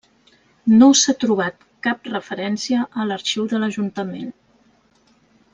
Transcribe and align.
No 0.79 0.87
s'ha 1.01 1.13
trobat 1.23 1.67
cap 1.87 2.09
referència 2.15 2.87
a 3.03 3.07
l'arxiu 3.13 3.47
de 3.55 3.61
l'ajuntament. 3.63 4.37